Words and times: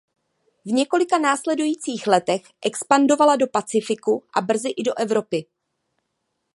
V 0.65 0.65
několika 0.71 1.17
následujících 1.17 2.07
letech 2.07 2.41
expandovala 2.65 3.35
do 3.35 3.47
Pacifiku 3.47 4.23
a 4.35 4.41
brzy 4.41 4.69
i 4.69 4.83
do 4.83 4.93
Evropy. 4.99 5.45